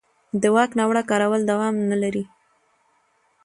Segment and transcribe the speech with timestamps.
[0.41, 2.23] د واک ناوړه کارول دوام نه لري